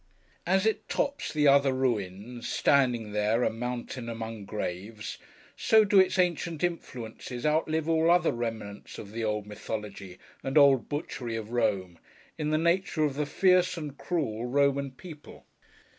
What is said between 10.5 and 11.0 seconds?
old